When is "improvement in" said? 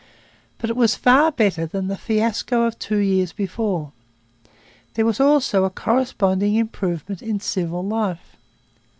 6.55-7.39